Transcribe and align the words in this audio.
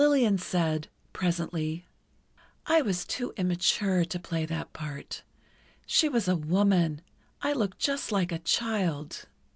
Lillian 0.01 0.39
said, 0.39 0.87
presently: 1.13 1.85
"I 2.65 2.81
was 2.81 3.05
too 3.05 3.33
immature 3.37 4.03
to 4.03 4.19
play 4.19 4.47
that 4.47 4.73
part. 4.73 5.21
She 5.85 6.09
was 6.09 6.27
a 6.27 6.35
woman. 6.35 7.01
I 7.43 7.53
looked 7.53 7.77
just 7.77 8.11
like 8.11 8.31
a 8.31 8.39
child." 8.39 9.27